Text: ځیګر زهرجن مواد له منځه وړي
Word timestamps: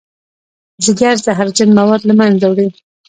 ځیګر 0.83 1.15
زهرجن 1.25 1.69
مواد 1.79 2.01
له 2.05 2.13
منځه 2.19 2.45
وړي 2.49 2.67